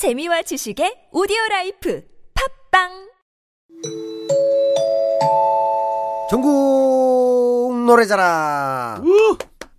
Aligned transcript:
재미와 0.00 0.40
지식의 0.40 1.12
오디오 1.12 1.36
라이프 1.50 2.02
팝빵 2.32 2.88
전국 6.30 7.84
노래자랑 7.84 9.04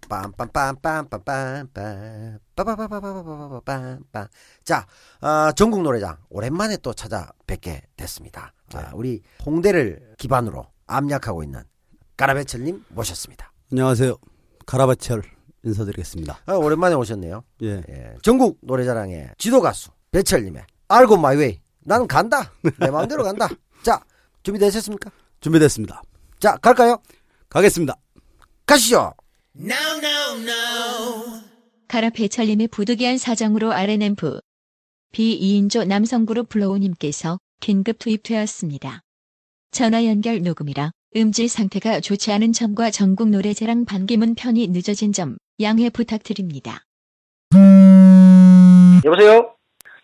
빰빰빰빰빰빰빰 0.07 2.39
빠바바바바바바밤빰 2.55 4.27
자 4.63 4.85
어, 5.21 5.51
전국 5.53 5.81
노래장 5.81 6.17
오랜만에 6.29 6.77
또 6.83 6.93
찾아뵙게 6.93 7.81
됐습니다 7.97 8.53
아, 8.75 8.91
우리 8.93 9.23
홍대를 9.43 10.13
기반으로 10.19 10.67
압력하고 10.85 11.41
있는 11.41 11.63
까라베철님 12.17 12.85
모셨습니다 12.89 13.51
안녕하세요. 13.71 14.17
가라바철 14.67 15.23
인사드리겠습니다. 15.63 16.41
아, 16.45 16.53
오랜만에 16.53 16.93
오셨네요 16.93 17.43
예. 17.63 17.81
예, 17.89 18.13
전국 18.21 18.59
노래자랑의 18.61 19.31
지도 19.39 19.61
가수 19.61 19.89
배철님의 20.11 20.63
알고 20.87 21.17
마이웨이. 21.17 21.59
나는 21.79 22.07
간다. 22.07 22.53
내 22.79 22.89
마음대로 22.91 23.23
간다. 23.23 23.49
자 23.83 24.03
준비되셨습니까? 24.43 25.09
준비됐습니다. 25.39 26.01
자 26.39 26.57
갈까요? 26.57 27.01
가겠습니다. 27.49 27.95
가시죠. 28.65 29.13
가라페철님의 31.87 32.67
부득이한 32.69 33.17
사정으로 33.17 33.73
RNF 33.73 34.39
B2인조 35.13 35.87
남성그룹 35.87 36.47
블로우님께서 36.49 37.37
긴급 37.59 37.99
투입되었습니다. 37.99 39.01
전화 39.71 40.05
연결 40.05 40.41
녹음이라 40.41 40.91
음질 41.15 41.49
상태가 41.49 41.99
좋지 41.99 42.31
않은 42.31 42.53
점과 42.53 42.91
전국 42.91 43.29
노래자랑 43.29 43.85
반기문 43.85 44.35
편이 44.35 44.67
늦어진 44.69 45.11
점 45.11 45.37
양해 45.59 45.89
부탁드립니다. 45.89 46.83
여보세요 49.03 49.55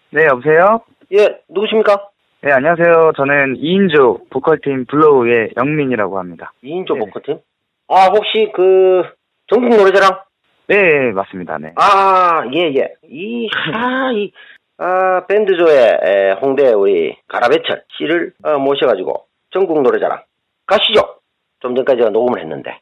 네, 0.09 0.25
여보세요? 0.25 0.81
예 1.13 1.41
누구십니까 1.49 2.09
네, 2.41 2.51
안녕하세요. 2.51 3.13
저는 3.17 3.55
2인조 3.55 4.29
보컬팀 4.29 4.85
블로우의 4.85 5.53
영민이라고 5.57 6.19
합니다. 6.19 6.53
2인조 6.63 6.93
네. 6.93 6.99
보컬팀? 6.99 7.39
아, 7.87 8.05
혹시 8.07 8.51
그, 8.53 9.03
전국 9.47 9.75
노래자랑? 9.75 10.21
네, 10.67 11.11
맞습니다. 11.13 11.57
네. 11.57 11.73
아, 11.75 12.43
예, 12.53 12.73
예. 12.75 12.93
이, 13.09 13.49
아, 13.73 14.11
이, 14.13 14.31
아, 14.77 15.25
밴드조의 15.25 15.99
에, 16.03 16.31
홍대 16.41 16.71
우리 16.73 17.17
가라베철 17.27 17.83
씨를 17.97 18.33
어, 18.43 18.59
모셔가지고 18.59 19.25
전국 19.51 19.81
노래자랑 19.81 20.21
가시죠. 20.67 21.19
좀 21.59 21.75
전까지 21.75 21.97
제가 21.97 22.11
녹음을 22.11 22.39
했는데, 22.39 22.79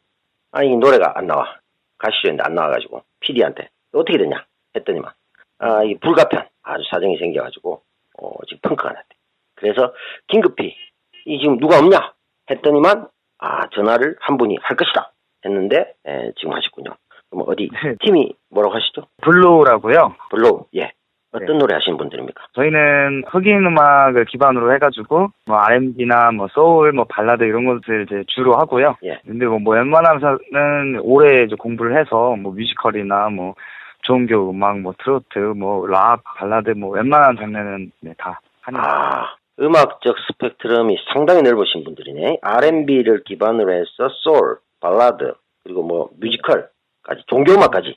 아, 0.51 0.63
이 0.63 0.75
노래가 0.75 1.13
안 1.15 1.27
나와. 1.27 1.55
가시죠. 1.97 2.27
했는데 2.27 2.43
안 2.45 2.55
나와가지고, 2.55 3.01
PD한테 3.21 3.69
어떻게 3.93 4.17
됐냐? 4.17 4.43
했더니만, 4.75 5.11
아, 5.65 5.83
이 5.83 5.95
불가피한. 5.95 6.45
아주 6.63 6.83
사정이 6.89 7.17
생겨가지고, 7.17 7.81
어, 8.21 8.31
지금 8.47 8.59
펑크가 8.69 8.89
났대. 8.89 9.07
그래서 9.55 9.93
긴급히, 10.27 10.75
이 11.25 11.39
지금 11.39 11.57
누가 11.59 11.79
없냐? 11.79 12.13
했더니만, 12.49 13.07
아, 13.39 13.67
전화를 13.69 14.15
한 14.19 14.37
분이 14.37 14.57
할 14.61 14.77
것이다. 14.77 15.11
했는데, 15.45 15.93
에, 16.05 16.31
지금 16.37 16.53
하셨군요. 16.53 16.91
그럼 17.29 17.45
어디, 17.47 17.69
네. 17.71 17.95
팀이 18.01 18.33
뭐라고 18.49 18.75
하시죠? 18.75 19.07
블로우라고요. 19.21 20.15
블로우, 20.29 20.65
예. 20.75 20.91
어떤 21.31 21.57
노래 21.57 21.73
하시는 21.73 21.97
분들입니까? 21.97 22.45
저희는 22.53 23.23
흑인 23.27 23.65
음악을 23.65 24.23
기반으로 24.25 24.73
해가지고 24.75 25.31
뭐 25.45 25.57
R&B나 25.57 26.31
뭐 26.31 26.47
소울, 26.47 26.93
뭐 26.93 27.03
발라드 27.03 27.43
이런 27.43 27.65
것을 27.65 28.03
이제 28.03 28.23
주로 28.27 28.55
하고요. 28.55 28.95
예. 29.03 29.19
근데 29.25 29.45
뭐, 29.45 29.59
뭐 29.59 29.75
웬만하면은 29.75 31.01
오래 31.01 31.43
이제 31.43 31.55
공부를 31.59 31.99
해서 31.99 32.37
뭐 32.37 32.53
뮤지컬이나 32.53 33.27
뭐 33.29 33.55
종교 34.05 34.49
음악, 34.49 34.79
뭐 34.79 34.93
트로트, 34.99 35.39
뭐 35.39 35.85
락, 35.87 36.23
발라드 36.37 36.71
뭐 36.71 36.91
웬만한 36.91 37.35
장르는 37.37 37.91
네, 38.01 38.13
다 38.17 38.39
합니다. 38.61 38.85
아, 38.87 39.35
음악적 39.59 40.15
스펙트럼이 40.27 40.97
상당히 41.11 41.41
넓으신 41.41 41.83
분들이네. 41.83 42.39
R&B를 42.41 43.23
기반으로 43.23 43.73
해서 43.73 44.09
소울, 44.23 44.57
발라드, 44.79 45.33
그리고 45.63 45.81
뭐 45.81 46.09
뮤지컬까지, 46.19 47.23
종교 47.27 47.53
음악까지. 47.53 47.95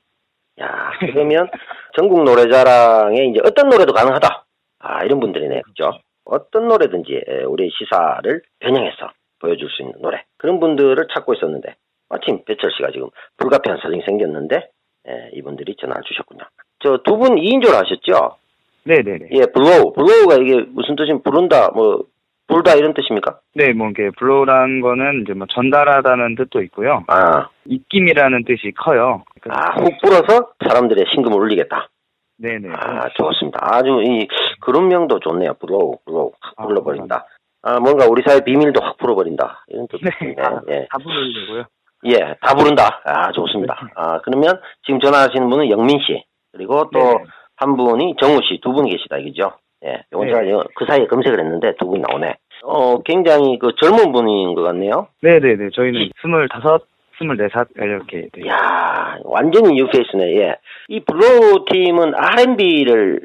야, 0.61 0.91
그러면 0.99 1.51
전국 1.95 2.25
노래자랑에 2.25 3.27
이제 3.27 3.41
어떤 3.45 3.69
노래도 3.69 3.93
가능하다. 3.93 4.45
아, 4.81 5.05
이런 5.05 5.21
분들이네. 5.21 5.63
그죠? 5.63 5.93
어떤 6.25 6.69
노래든지 6.69 7.23
에, 7.27 7.43
우리의 7.45 7.71
시사를 7.71 8.43
변형해서 8.61 9.11
보여줄 9.41 9.69
수 9.71 9.83
있는 9.83 10.01
노래. 10.01 10.25
그런 10.39 10.59
분들을 10.59 11.07
찾고 11.15 11.35
있었는데, 11.35 11.75
마침 12.09 12.45
배철 12.45 12.71
씨가 12.73 12.93
지금 12.93 13.11
불가피한 13.37 13.79
사정이 13.83 14.03
생겼는데, 14.07 14.71
에, 15.09 15.31
이분들이 15.33 15.75
전화를 15.81 16.03
주셨군요. 16.07 16.41
저 16.81 16.99
두 17.05 17.17
분 17.19 17.37
2인조로 17.37 17.73
하셨죠? 17.75 18.37
네네네. 18.85 19.29
예, 19.33 19.41
블로우. 19.53 19.93
blow가 19.93 20.37
이게 20.43 20.65
무슨 20.71 20.97
뜻이면 20.97 21.23
부른다, 21.23 21.69
뭐, 21.75 22.05
불다 22.47 22.75
이런 22.77 22.95
뜻입니까? 22.95 23.41
네, 23.55 23.73
뭐 23.75 23.89
이게 23.91 24.11
blow라는 24.19 24.81
거는 24.81 25.23
이제 25.23 25.35
뭐 25.35 25.47
전달하다는 25.51 26.37
뜻도 26.37 26.63
있고요. 26.63 27.05
아, 27.09 27.49
입김이라는 27.67 28.45
뜻이 28.45 28.73
커요. 28.79 29.25
아, 29.51 29.75
훅 29.83 29.99
불어서 30.03 30.53
사람들의 30.67 31.05
심금을 31.13 31.39
울리겠다. 31.39 31.89
네네. 32.39 32.69
아, 32.73 33.09
좋습니다. 33.17 33.59
아주 33.61 34.01
이, 34.03 34.27
그룹명도 34.61 35.19
좋네요. 35.21 35.55
블로우, 35.61 35.99
블로우. 36.07 36.33
확 36.41 36.55
아, 36.57 36.67
불러버린다. 36.67 37.27
아, 37.63 37.81
뭔가 37.81 38.07
우리 38.09 38.23
사회 38.27 38.41
비밀도 38.43 38.81
확 38.83 38.97
불어버린다. 38.97 39.65
이런 39.69 39.87
네, 39.89 39.99
뜻인데, 40.11 40.35
다, 40.41 40.63
예. 40.71 40.87
다 40.91 40.99
부르려고요. 41.03 41.65
예, 42.07 42.35
다 42.41 42.55
부른다. 42.55 43.01
아, 43.05 43.33
좋습니다. 43.33 43.77
아, 43.97 44.21
그러면 44.21 44.61
지금 44.87 45.01
전화하시는 45.01 45.49
분은 45.51 45.71
영민 45.71 45.99
씨. 46.01 46.23
그리고 46.53 46.89
또 46.93 46.99
네. 46.99 47.15
한 47.57 47.77
분이 47.77 48.15
정우 48.21 48.41
씨 48.43 48.61
두 48.63 48.73
분이 48.73 48.91
계시다, 48.91 49.19
이거죠? 49.19 49.57
예. 49.85 50.03
요건 50.13 50.29
네. 50.29 50.33
제가 50.35 50.51
여- 50.51 50.65
그 50.77 50.85
사이에 50.87 51.07
검색을 51.07 51.39
했는데 51.41 51.75
두 51.79 51.87
분이 51.87 52.03
나오네. 52.09 52.35
어, 52.65 52.99
굉장히 53.03 53.59
그 53.59 53.73
젊은 53.81 54.13
분인 54.13 54.55
것 54.55 54.63
같네요. 54.63 55.09
네네네. 55.23 55.71
저희는 55.75 56.11
스물다섯, 56.21 56.83
스물네살 57.19 57.67
이렇게. 57.77 58.29
네. 58.33 58.49
야 58.49 59.17
완전히 59.25 59.75
뉴페이스네, 59.75 60.37
예. 60.41 60.57
이 60.89 61.01
블로우 61.01 61.65
팀은 61.69 62.15
R&B를 62.15 63.21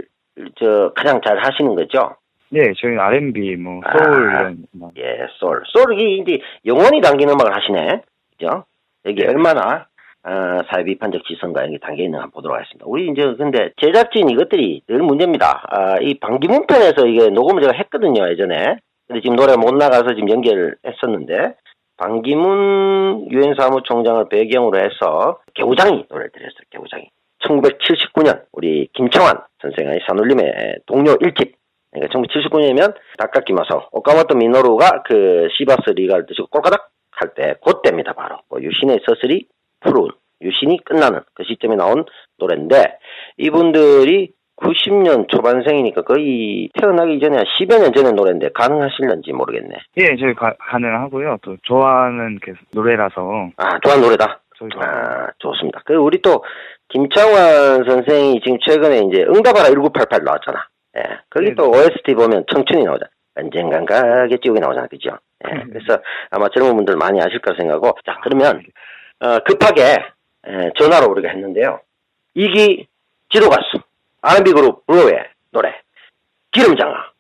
저 0.60 0.92
가장 0.96 1.22
잘 1.24 1.38
하시는 1.38 1.76
거죠? 1.76 2.16
네, 2.50 2.72
저희는 2.80 3.00
R&B, 3.00 3.56
뭐 3.58 3.82
아. 3.84 3.92
소울 4.04 4.32
이런. 4.32 4.58
뭐. 4.74 4.92
예, 4.98 5.26
소울. 5.40 5.62
소울이 5.68 6.20
이제 6.20 6.40
영원히 6.66 7.02
담긴 7.02 7.30
음악을 7.30 7.56
하시네. 7.56 8.02
그죠? 8.44 8.66
여기 9.06 9.22
네. 9.22 9.28
얼마나 9.28 9.88
어, 10.26 10.62
사회 10.70 10.84
비판적 10.84 11.26
지성과 11.26 11.66
이게 11.66 11.78
담겨 11.80 12.04
있는가 12.04 12.24
한번 12.24 12.31
보도록 12.31 12.58
하겠습니다. 12.58 12.86
우리 12.88 13.09
이제 13.09 13.22
근데 13.38 13.72
제작진 13.81 14.30
이것들이 14.30 14.84
늘 14.88 15.00
문제입니다. 15.00 15.64
아, 15.68 15.98
이 16.02 16.18
방기문 16.20 16.68
편에서 16.68 17.06
이게 17.08 17.30
녹음을 17.30 17.62
제가 17.62 17.74
했거든요, 17.78 18.30
예전에. 18.30 18.78
근데 19.08 19.22
지금 19.22 19.36
노래가 19.36 19.58
못 19.58 19.74
나가서 19.74 20.16
지금 20.16 20.30
연결을 20.30 20.76
했었는데 20.86 21.56
방기문 21.98 23.28
유엔 23.31 23.54
사무총장을 23.58 24.30
배경으로 24.30 24.78
해서 24.80 25.40
개우장이 25.56 26.06
노래를 26.10 26.31
드렸어요. 26.31 26.64
개우장이. 26.70 27.10
1979년 27.44 28.44
우리 28.54 28.88
김청환 28.94 29.36
선생의 29.62 30.00
산울림의 30.08 30.78
동료 30.86 31.16
1집 31.18 31.52
그러니까 31.92 32.18
1979년이면 32.18 32.96
닭깎기마서 33.18 33.90
오카모토 33.92 34.38
미노루가 34.38 35.04
그 35.04 35.50
시바스 35.58 35.92
리가를 35.96 36.25
드시고 36.25 36.48
꼴까닥 36.48 36.93
할 37.16 37.34
때 37.34 37.56
그때입니다 37.63 38.13
바로. 38.13 38.38
그 38.50 38.62
유신의 38.62 39.00
서슬이 39.06 39.46
푸른 39.81 40.09
유신이 40.41 40.84
끝나는 40.84 41.22
그 41.34 41.44
시점에 41.44 41.75
나온 41.75 42.06
노래인데 42.38 42.97
이분들이 43.38 44.31
90년 44.57 45.28
초반생이니까 45.29 46.03
거의 46.03 46.69
태어나기 46.79 47.19
전에 47.19 47.38
한 47.38 47.46
10여 47.46 47.81
년 47.81 47.91
전의 47.94 48.13
노래인데 48.13 48.50
가능하실런지 48.53 49.31
모르겠네. 49.34 49.75
예, 49.97 50.16
저희 50.18 50.34
가, 50.35 50.53
가능하고요. 50.59 51.38
또 51.41 51.57
좋아하는 51.63 52.40
그 52.41 52.53
노래라서. 52.74 53.50
아 53.57 53.80
좋아하는 53.80 54.06
노래다? 54.06 54.40
아 54.80 55.28
좋습니다. 55.40 55.81
그 55.85 55.95
우리 55.95 56.22
또 56.22 56.44
김창완 56.90 57.84
선생이 57.85 58.40
지금 58.44 58.57
최근에 58.66 59.00
이제 59.09 59.24
응답하라 59.24 59.66
1988 59.69 60.24
나왔잖아. 60.24 60.68
예 60.97 61.01
거기 61.30 61.45
네네. 61.47 61.56
또 61.56 61.69
OST 61.72 62.13
보면 62.13 62.45
청춘이 62.54 62.83
나오잖아 62.83 63.09
언젠간 63.35 63.85
가겠지 63.85 64.47
여기 64.47 64.59
나오잖아 64.59 64.88
그죠 64.88 65.18
예 65.47 65.51
음. 65.51 65.69
그래서 65.71 66.01
아마 66.30 66.47
젊은 66.50 66.75
분들 66.75 66.95
많이 66.95 67.19
아실 67.21 67.39
거라 67.39 67.57
생각하고 67.57 67.97
자 68.06 68.19
그러면 68.24 68.63
어, 69.19 69.39
급하게 69.39 69.97
에, 70.45 70.71
전화로 70.77 71.12
우리가 71.12 71.30
했는데요. 71.30 71.80
이기 72.35 72.88
지도 73.30 73.50
가수 73.50 73.81
R&B 74.21 74.51
그룹 74.51 74.85
블루의 74.85 75.30
노래 75.51 75.74
기름장아 76.51 77.12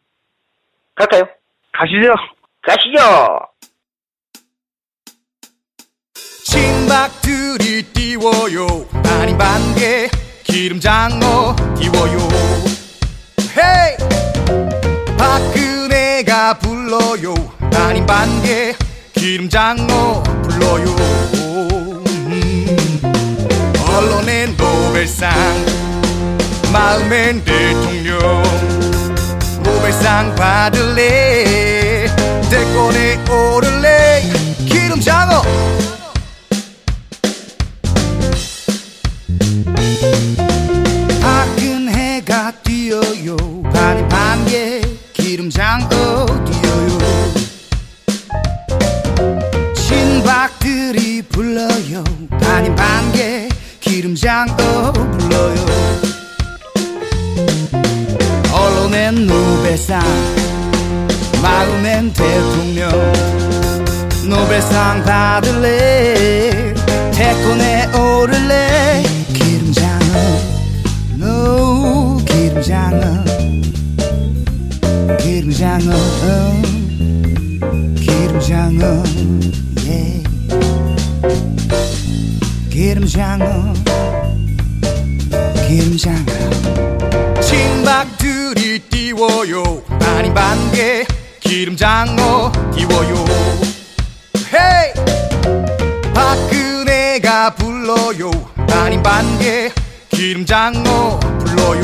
갈까요? 0.95 1.23
가시죠. 1.71 2.13
가시죠. 2.61 3.53
친박들이 6.45 7.83
띄워요 7.93 8.67
아닌 9.21 9.37
반개 9.37 10.07
기름장어 10.43 11.55
띄워요 11.75 12.82
불러요. 16.59 17.33
아닌 17.75 18.05
반개 18.05 18.75
기름장어 19.13 20.23
불러요. 20.43 20.95
음. 22.27 23.01
언론엔 23.87 24.55
노벨상 24.57 25.31
마음엔 26.71 27.43
대통령. 27.43 28.43
노벨상 29.63 30.33
받을래 30.35 31.52
불러요. 51.33 52.03
반이 52.39 52.73
반개 52.75 53.49
기름장어 53.79 54.93
불러요. 54.93 55.65
언론엔 58.51 59.25
노벨상 59.25 59.99
마음엔 61.41 62.13
대통령. 62.13 62.89
노벨상 64.29 65.03
받을래? 65.03 66.73
태권에 67.11 67.87
오를래? 67.97 69.03
기름장어 69.33 70.15
no 71.19 72.17
기름장어. 72.25 73.23
기름장어 75.19 75.91
기름장어 77.99 79.03
yeah. 79.85 80.32
기름장어 82.83 83.73
기름장어. 85.69 87.39
친박들이 87.39 88.79
띄워요. 88.89 89.81
아니 90.01 90.33
반개 90.33 91.05
기름장어 91.39 92.51
띄워요. 92.75 93.25
헤이! 94.53 94.93
박근혜가 96.13 97.55
불러요. 97.55 98.29
아니 98.73 99.01
반개 99.01 99.71
기름장어 100.09 101.21
불러요. 101.21 101.83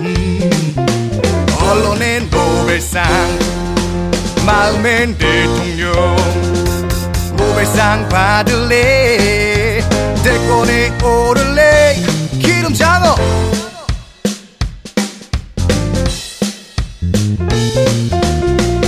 음. 0.00 0.74
언론엔 1.60 2.30
노벨상 2.30 3.04
마음엔 4.46 5.18
대통령. 5.18 6.16
노벨상 7.36 8.08
받을래 8.08 9.39
대권에 10.40 10.90
오를래. 11.02 11.96
기름 12.40 12.72
장어 12.72 13.14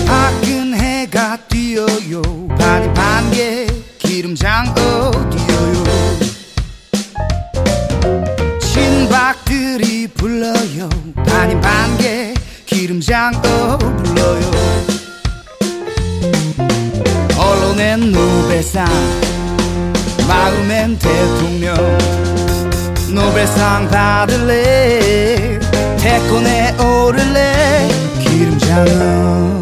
밝은 0.07 0.75
해가 0.75 1.37
뛰어요. 1.49 2.23
반이 2.59 2.95
반개. 2.95 3.67
기름 3.99 4.35
장어 4.35 5.11
뛰어요? 5.31 5.85
신박들이 8.61 10.09
불러요. 10.09 10.89
반이 11.27 11.61
반개. 11.61 12.35
기름 12.67 13.01
장어 13.01 13.79
불러요. 13.79 14.51
언론엔 17.37 18.13
노벨상 18.13 18.87
마음엔 20.27 20.99
대통령 20.99 21.75
노벨상 23.15 23.89
받을래? 23.89 25.59
태권에 25.99 26.77
오를래? 26.79 27.89
기름장어. 28.21 29.62